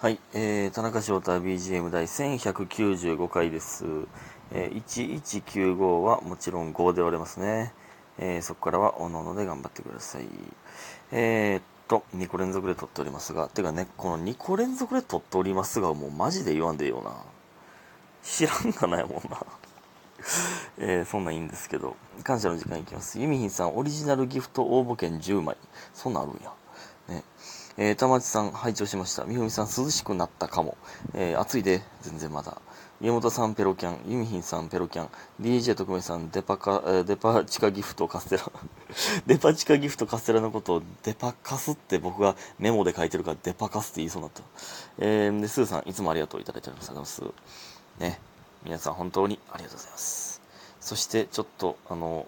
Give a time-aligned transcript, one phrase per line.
[0.00, 3.84] はい、えー、田中翔太 BGM 第1195回です。
[4.50, 7.74] えー、1195はもちろん5で割れますね。
[8.18, 10.24] えー、そこからはおのおので頑張ってください。
[11.12, 17.14] えー、っと、2個連続で撮っておりますが、てかね、この2個連続で撮っておりますが、もうマジで言わんでいいよな。
[18.22, 19.44] 知らんかないもんな。
[20.80, 21.94] えー、そんなんいいんですけど、
[22.24, 23.20] 感謝の時間いきます。
[23.20, 25.58] ユミヒンさん、オリジナルギフト応募券10枚。
[25.92, 26.50] そんなんあるんや。
[27.76, 29.24] えー、玉内さん、拝聴しました。
[29.24, 30.76] みふみさん、涼しくなったかも。
[31.14, 32.60] えー、暑いで、全然まだ。
[33.00, 34.10] 宮本さん、ペロキャン。
[34.10, 35.08] ユミヒンさん、ペロキャン。
[35.40, 38.52] DJ 特命さん、デパカ、デパ地下ギフトカステラ。
[39.26, 44.42] デパ地下ギフトカステラのことをデパカスって僕がメモで書いてるからデパカスって言いそうになった。
[44.98, 46.90] えー、で、スーさん、いつもありがとういただいております。
[46.90, 48.02] ありがとうございます。
[48.02, 48.20] ね。
[48.64, 50.42] 皆さん、本当にありがとうございます。
[50.80, 52.26] そして、ちょっと、あの、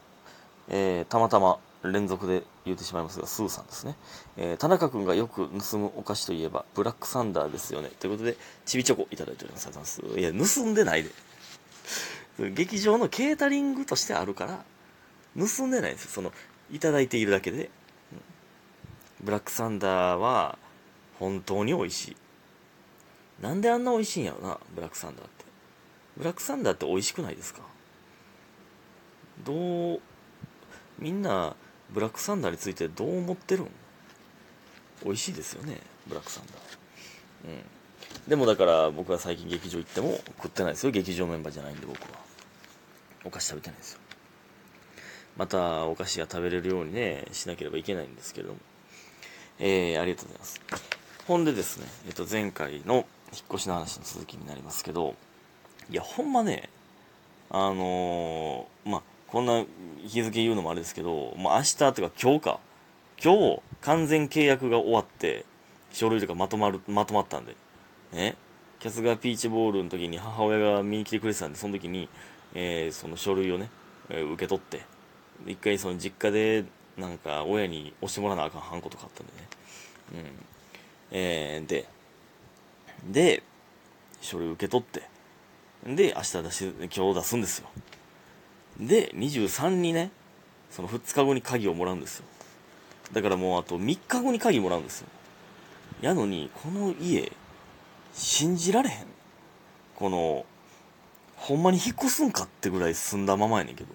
[0.68, 3.96] えーたまたま連続で言ってしまいますが、スーさんですね。
[4.36, 7.90] えー田中君がよく盗むお菓子といえば、ブラックサンダーですよね。
[7.98, 9.68] ということで、ちびチョコいただいております。
[9.68, 10.00] います。
[10.00, 11.10] いや、盗んでないで。
[12.50, 14.64] 劇場のケータリングとしてあるから、
[15.36, 16.10] 盗んでないんですよ。
[16.10, 16.32] その、
[16.70, 17.70] いただいているだけで。
[19.22, 20.58] ブラックサンダーは、
[21.18, 22.16] 本当に美味しい。
[23.40, 25.44] なんであんな美味しいんやろな、ブラックサンダーって。
[26.16, 27.60] ブラックサンダーって美味しくないですか？
[29.44, 30.00] どう、
[30.98, 31.56] みんな、
[31.92, 33.70] ブラックサンダーについてどう思ってるん？
[35.04, 37.54] 美味しいですよね、ブラックサンダー。
[37.54, 37.62] うん。
[38.28, 40.92] でもだから僕は最近劇場行っても食ってないですよ。
[40.92, 42.08] 劇場メンバーじゃないんで僕は。
[43.24, 44.00] お菓子食べてないですよ。
[45.36, 48.60] またお菓子が食べれるようにね、しなければいけないんですけれども。
[49.58, 50.60] えー、ありがとうございます。
[51.26, 53.04] ほんでですね、えっと前回の引っ
[53.54, 55.14] 越しの話の続きになりますけど、
[55.90, 56.68] いや、ほんまね、
[57.50, 59.64] あのーまあ、こんな
[60.02, 62.60] 日付言うのもあれですけど、まあ、明日とか今日か、
[63.22, 65.44] 今日完全契約が終わって、
[65.92, 67.54] 書類とかまとまる、まとまったんで、
[68.12, 68.36] ね、
[68.80, 72.08] キャスガーピーチボールの時に母親が見に来てくれてたんで、その時に、
[72.54, 73.70] えーその書類をね、
[74.08, 74.82] えー受け取って、
[75.46, 76.64] 一回その実家で、
[76.96, 79.48] なんか親に押してもらわなあかんハンコとかあったんでね。
[80.14, 80.46] うん。
[81.12, 81.86] えーで、
[83.08, 83.42] で、
[84.20, 85.02] 書類受け取って、
[85.86, 87.68] で、明日出し、今日出すんですよ。
[88.86, 90.10] で、23にね、
[90.70, 92.24] その2日後に鍵をもらうんですよ。
[93.12, 95.08] だからもうあと3日後に鍵もらうんですよ。
[96.00, 97.30] やのに、この家、
[98.14, 99.06] 信じられへん。
[99.94, 100.44] この、
[101.36, 103.90] ほんまに引っ越すんかってぐらい住んだままやねんけど。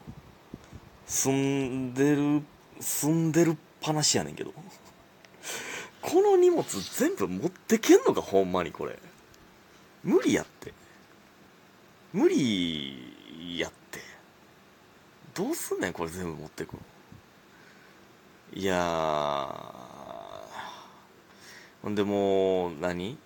[1.06, 2.44] 住んでる、
[2.80, 4.54] 住んでるっぱなしやねんけど。
[6.02, 6.64] この荷物
[6.98, 8.98] 全部持ってけんのか、ほんまにこれ。
[10.04, 10.74] 無理やって。
[12.14, 14.00] 無理やって。
[15.38, 16.75] どうすんねん、これ全部持ってく。
[18.53, 19.56] いや。
[21.84, 23.18] ほんでもう、何？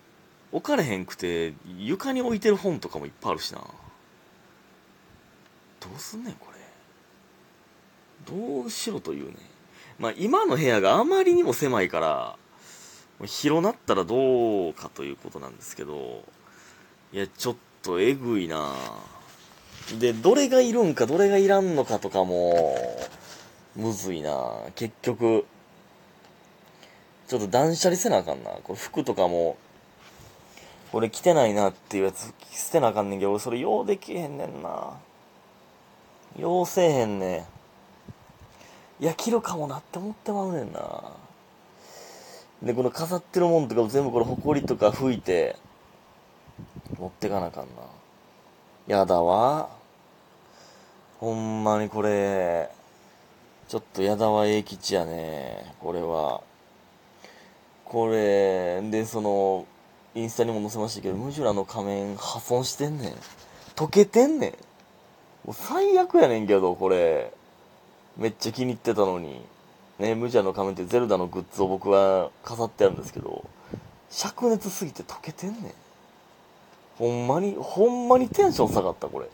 [0.52, 3.62] 置かれへんくて、床に置いてる本とかもいっぱいあるしな。
[3.62, 3.66] ど
[5.96, 6.58] うすんねん、これ。
[8.36, 9.36] どうしろというね。
[9.98, 12.36] まあ、今の部屋があまりにも狭いから、
[13.26, 16.26] 広なったらどうかということなんですけど、
[17.14, 18.76] いや、ちょっとえぐいな
[20.00, 22.78] で、どれがいるんか、どれがいらんのかとかも、
[23.76, 25.46] むずいな結局、
[27.28, 28.52] ちょっと断捨離せなあかんな。
[28.64, 29.58] これ服とかも、
[30.92, 34.98] これ着てないなっていうやつ捨てなあかんねんけど、俺それようできへんねんな。
[36.38, 37.48] ようせえへんね
[39.00, 39.04] ん。
[39.04, 41.14] いや、着るかもなって思ってまうねんな。
[42.62, 45.56] で、この飾ってるもんとかも全部これ、埃とか拭いて、
[47.00, 48.01] 持ってかなあかんな。
[48.88, 49.70] やだわ。
[51.20, 52.70] ほんまにこれ、
[53.68, 55.76] ちょっとやだわ英吉やね。
[55.80, 56.42] これは。
[57.86, 59.66] これ、で、その、
[60.16, 63.14] インスタにも載せましたけど、ムジュラの仮面破損してんねん。
[63.76, 64.52] 溶けてんねん。
[65.46, 67.32] もう最悪やねんけど、これ。
[68.18, 69.42] めっちゃ気に入ってたのに。
[70.00, 73.46] ね、ムジュラの仮面ってゼルダのグッズを僕は飾ってあるんですけど、
[74.10, 75.74] 灼熱すぎて溶けてんねん。
[76.98, 79.28] ほんまに、ほんまにテンション下がった、これ。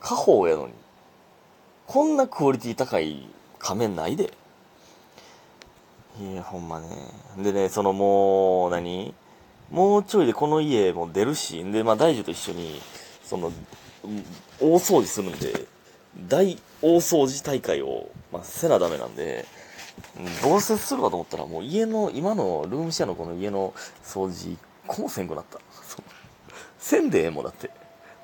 [0.00, 0.72] 家宝やのに。
[1.86, 3.26] こんなクオリティ高い
[3.58, 4.32] 仮面ないで。
[6.20, 6.88] いや、ほんまね。
[7.38, 9.14] でね、そのもう、何？
[9.70, 12.80] もうちょいでこの家も出るし、で、まあ大樹と一緒に、
[13.22, 13.52] その、
[14.60, 15.66] 大掃除するんで、
[16.26, 19.46] 大大掃除大会を、まあ、せなダメなんで、
[20.16, 23.74] うんどうせするかと思ったら、もう家の、今のルームシェアのこの家の
[24.04, 24.56] 掃除、
[24.88, 25.58] 個もせんくなった。
[25.86, 26.04] そう
[26.78, 27.68] せんでええもんだって。
[27.68, 27.78] だか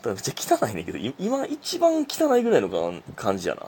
[0.04, 3.66] らめっちゃ汚いねんけど、今一番汚いぐらいの感じやな。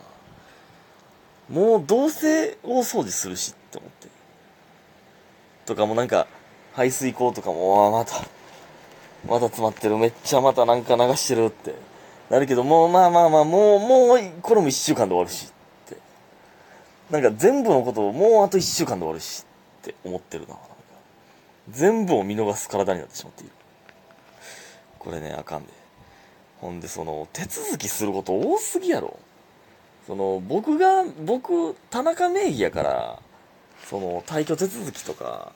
[1.48, 4.08] もうどうせ大掃除するしって思って。
[5.66, 6.26] とかもなんか、
[6.72, 8.14] 排水口とかも、あまた、
[9.28, 11.74] また詰まってる、めっちゃまたなんか流してるって
[12.30, 15.96] なるけど、もうまあまあまあ、もう、もう、これも1週間で終わるしって。
[17.10, 19.44] なんか全部のことをもうあと1週間で終わるし
[19.80, 20.56] って思ってるな。
[21.70, 23.52] 全部を見逃す体になってしまっている。
[24.98, 25.72] これね、あかんで。
[26.60, 29.18] ほんで、その、手続きすること多すぎやろ。
[30.06, 33.18] その、僕が、僕、田中名義やから、
[33.88, 35.52] その、退去手続きとか、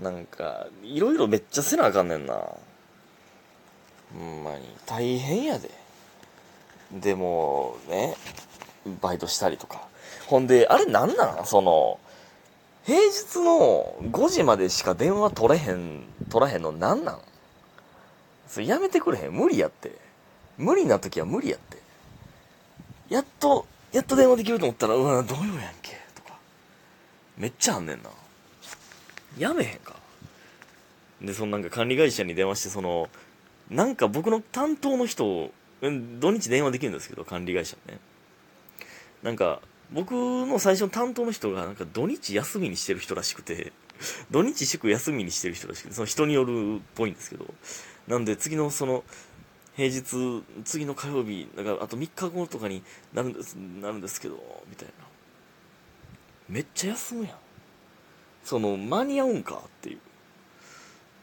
[0.00, 2.34] なんか、いろいろめっちゃせなあかんねんな。
[4.12, 5.70] ほんまに、大変やで。
[6.92, 8.16] でも、ね、
[9.00, 9.86] バイトしたりとか。
[10.26, 11.46] ほんで、あれなんなん？
[11.46, 11.98] その、
[12.84, 17.20] 平日の5時までしか電話取れへん、取らへんのなんなん？
[18.48, 19.32] それやめてくれへん？
[19.32, 19.96] 無理やって。
[20.56, 21.78] 無理な時は無理やって。
[23.08, 25.96] やっと、やっと電話できると思ったら、うわ、どうよやんけ？
[26.14, 26.38] とか。
[27.36, 28.10] めっちゃあんねんな。
[29.38, 29.94] やめへんか。
[31.22, 33.08] で、そのなんか管理会社に電話して、その、
[33.68, 37.98] なんか僕の担当の人を、土日電話できるんですけど、管理会社ね。
[39.22, 39.60] なんか、
[39.92, 43.72] 僕の最初の担当の人が、なんか土日休みにしてる人らしくて、
[44.30, 47.52] 土日祝休みにしてる人らしくて、その人によるっぽいんですけど、
[48.06, 49.04] なんで次のその、
[49.76, 52.82] 平日、次の火曜日、だからあと3日後とかに
[53.12, 54.92] なるんです、なるんですけど、みたいな。
[56.48, 57.36] めっちゃ休むやん。
[58.44, 59.98] その、間に合うんかってい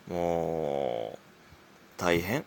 [0.10, 0.14] う。
[0.14, 1.20] もう、
[1.98, 2.46] 大変。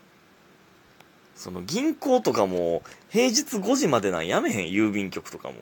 [1.34, 5.54] その銀行とかも平日5時までなんやめへん、郵便局とかも。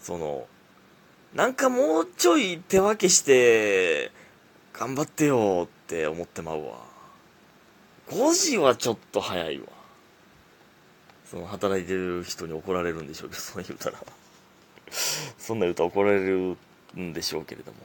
[0.00, 0.46] その、
[1.34, 4.10] なんかもうちょい手分けして、
[4.72, 6.78] 頑張ってよって思ってまうわ。
[8.08, 9.66] 5時はちょっと早いわ。
[11.30, 13.98] その働いてる人に怒られるんでしょうけど、 そんな言うたら。
[15.38, 16.56] そんな言うたら怒られる
[16.98, 17.78] んでしょうけれども。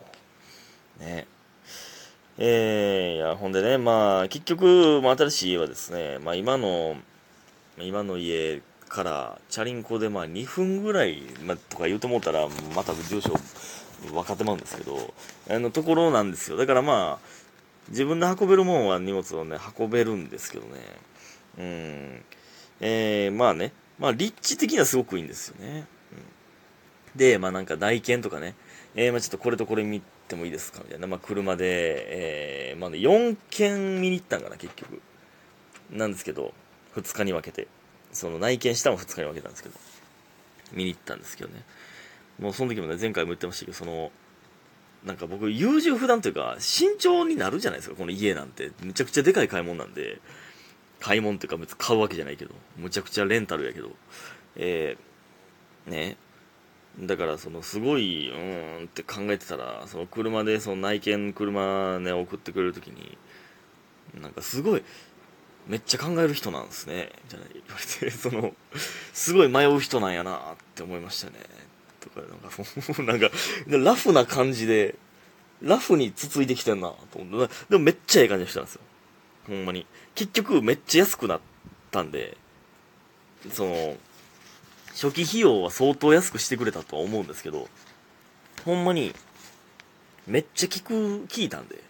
[1.00, 1.28] ね。
[2.38, 6.98] えー、いや、ほんでね、まあ、結局、まあ、新しい家はですね、まあ、今の、
[7.78, 13.34] 今の家からチャリンコでまあ2分ぐらい、ま、とか言うと思ったら、また住所
[14.12, 15.14] 分かってまうんですけど、
[15.50, 16.58] あのところなんですよ。
[16.58, 17.28] だからまあ、
[17.90, 20.82] 自分で運べるもんは荷物をね、運べるんですけどね。
[21.58, 22.26] うん。
[22.82, 25.88] えー、まあね、まあ立地的にはすごくいいんですよね。
[27.14, 28.56] うん、で、まあなんか内見とかね、
[28.96, 30.82] えー、まあちょっとこれとこれ見てもいいですか？
[30.84, 31.08] みたいな。
[31.08, 35.02] まあ車で、えー、まあね、4件見に行ったんかな、結局。
[35.92, 36.54] なんですけど、
[36.96, 37.68] 2日に分けて。
[38.16, 39.76] その内見したのも2日に分けたんですけど、
[40.74, 41.64] 見に行ったんですけどね。
[42.40, 44.12] もうその時もね、前回も言ってましたけど、その、
[45.06, 48.72] なんか僕、優柔不断というか、慎重になるじゃないですか、この家なんて。
[48.82, 50.20] めちゃくちゃでかい買い物なんで、
[51.00, 53.92] 買い物っていうか別に買うわけじゃないけど、むちゃくちゃレンタルやけど、
[54.56, 56.18] えー、ね。
[57.00, 63.18] だから、その、すごい、うーんって考えてたら、その車で、その内見車ね、送ってくれるときに、
[64.20, 64.84] なんかすごい、
[65.68, 68.54] めっちゃ考える人なんですね、みたいな言われて、その、
[69.14, 71.34] すごい迷う人なんやなって思いましたね。
[72.00, 72.22] とか、
[73.02, 73.32] なんか、なんか、
[73.78, 74.96] ラフな感じで、
[75.62, 78.82] ラフにつついてきてんなと思って、でもめっちゃええ感じの人なんですよ。
[79.48, 79.86] ほんまに。
[80.14, 81.42] 結局めっちゃ安くなっ
[81.92, 82.38] たんで、
[83.52, 83.98] その、
[84.92, 87.68] 初期費用は相当安くしてくれたとは思うんですけど、
[88.64, 89.14] ほんまに、
[90.28, 90.94] めっちゃ聞く、
[91.28, 91.84] 聞いたんで、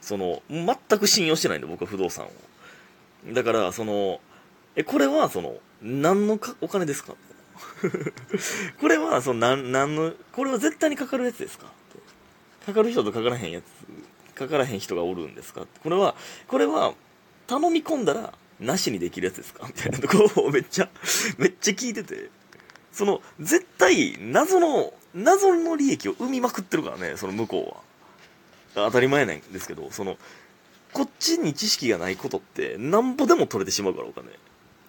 [0.00, 2.30] その、全く信用してないんで、僕は不動産を。
[3.32, 4.20] だから、その、
[4.76, 7.14] え、これは、その、何のかお金ですか？
[8.80, 11.66] これは、その、なん、なんの、これは絶対にかかるやつですか？
[12.66, 15.66] かかる人とかからへんやつ、かからへん人がおるんですか？
[15.82, 16.14] これは、
[16.48, 16.94] これは、
[17.46, 19.66] 頼み込んだら、なしにできるやつですか？
[19.66, 20.88] みたいなとこを めっちゃ、
[21.38, 22.30] めっちゃ聞いてて、
[22.92, 27.82] その、絶対、謎の、謎の利益を生みまくってるからね、その向こ
[28.76, 28.86] うは。
[28.86, 30.18] 当たり前なんですけど、その、
[30.92, 34.28] こっちに知識がないことって、なんぼでも取れてしまうから、お金。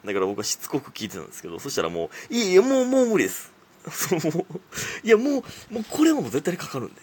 [0.06, 3.52] だから僕はしつこく聞いてたんですけど、そしたらもう、いやいや、もう、もう無理です。
[3.92, 4.56] そう、もう、
[5.04, 5.24] いや、も
[5.72, 7.02] う、もうこれはもう絶対にかかるんで。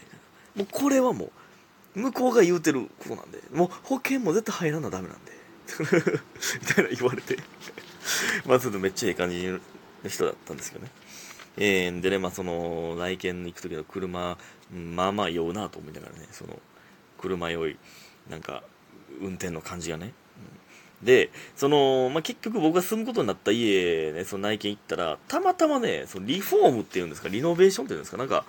[0.57, 1.31] もうこれはも
[1.95, 5.33] う、向こうが言うてることなんで、もう保険も絶対入らなダメなんで。
[6.61, 7.39] みたいな言われて
[8.45, 9.61] まあ、ちょっとめっちゃいい感じの
[10.09, 10.91] 人だったんですけどね。
[11.57, 14.37] えー、でね、まあ、その、来県に行く時の車、
[14.73, 16.61] まあまあ酔うなと思いながらね、その、
[17.19, 17.77] 車酔い、
[18.29, 18.65] なんか、
[19.21, 20.13] 運転の感じがね。
[21.03, 28.45] で、その、まあ、結局僕が住むことになった家、ね、その内見行ったら、たまたまね、そのリフォームっていうんですか、リノベーションっていうんですか、なんか、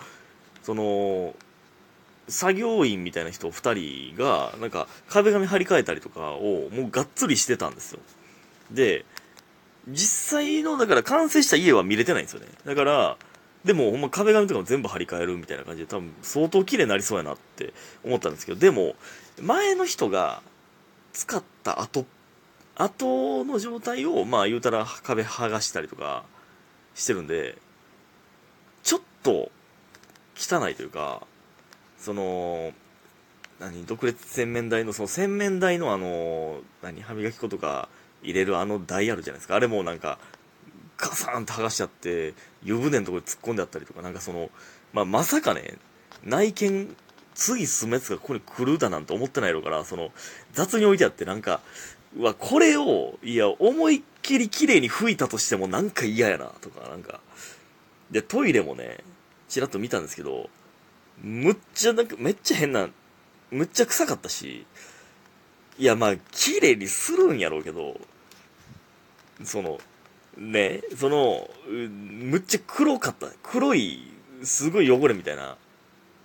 [0.64, 1.36] その、
[2.28, 8.00] 作業員みたいな人2人が、なんか、壁紙張り替えたりとかを、もうがっつりしてたんですよ。
[8.72, 9.06] で、
[9.90, 12.48] 実際の、だから完成した家は見れてないんですよね。
[12.66, 13.18] だから、
[13.66, 18.94] でもほんま壁紙とかも全部張り替えるみたいな感じで多分相当綺麗になりそうやなって思ったんですけどでも
[19.42, 20.44] 前の人が
[21.16, 22.06] 使った後
[22.76, 26.24] 後の状態をまあ言うたら壁剥がしたりとか
[26.94, 27.58] してるんで
[28.84, 29.50] ちょっと
[30.36, 31.26] 汚いというか
[31.98, 32.74] その
[33.60, 37.88] 何独立洗面台のその洗面台のあの何歯磨き粉とか
[38.22, 39.56] 入れるあの台あるじゃないですか。
[39.56, 40.20] あれもなんか
[40.98, 44.50] ガサーンと剥がしちゃって湯船のところに突っ込んであったりとかなんかその、
[44.92, 45.78] まあ、まさかね
[46.24, 46.96] 内見
[47.36, 50.12] 次住むやつがここに来るだなんて思ってないのからその
[50.54, 51.62] 雑に置いてあってなんか
[52.18, 57.20] うわこれをいや思いっきり綺麗に拭いたとしてもなんか嫌やなとかなんか。
[58.12, 59.00] でトイレもね
[59.50, 60.50] ちらっと見たんですけど
[61.24, 62.88] むっちゃなんかめっちゃ変な
[63.50, 64.66] むっちゃ臭かったし
[65.80, 68.00] いやまあ綺麗にするんやろうけど
[69.44, 69.80] その
[70.38, 73.28] ねそのむっちゃ黒かった。
[73.42, 74.12] 黒い
[74.44, 75.58] すごい汚れみたいな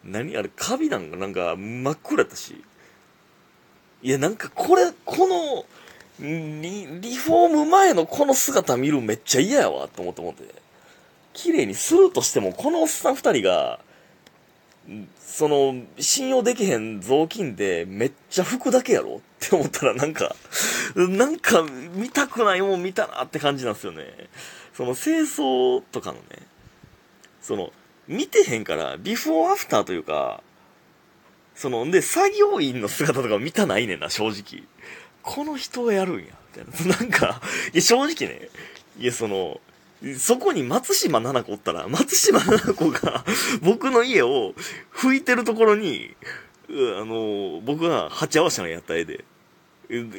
[0.05, 2.63] 何あれカビなんかなんか真っ黒やったし。
[4.03, 5.67] いやなんかこれこの
[6.19, 10.55] リリフォーム前のこの姿見るめっちゃ嫌やわと思って思って。
[11.33, 13.79] 綺麗にするとしてもこのおっさん二人が
[15.21, 19.19] その信用できへん雑巾でめっちゃ拭くだけやろ？
[19.19, 20.35] って思ったらなんか
[20.97, 21.65] なんか
[21.95, 24.05] 見たくないもん見たなって感じなんですよね。
[24.75, 26.23] その清掃とかのね。
[27.41, 27.73] その
[28.09, 30.43] 見てへんからビフォーアフターというか
[31.55, 34.65] そのんで作業員の姿とか見たないねんな正直
[35.23, 36.27] この人がやるんや
[36.57, 37.41] みたいな なんか
[37.73, 38.49] いや正直ね
[38.99, 39.61] いやその
[40.19, 43.25] そこに松島奈々子おったら、松島奈々子が
[43.61, 44.55] 僕の家を
[44.95, 46.17] 拭いてるところに、
[46.69, 46.73] あ
[47.05, 49.25] の、僕が鉢合わせのやった絵で。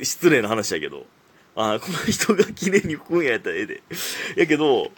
[0.03, 1.05] 失礼な話やけど。
[1.55, 3.81] あこの人が綺麗に拭くんやった絵で。
[4.35, 4.91] やけど、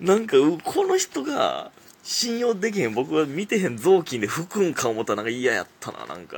[0.00, 1.70] なんか、この人が
[2.02, 6.28] 信用できへん、僕は見てへん雑巾で拭くんか思ったらなんか嫌やったな、なんか。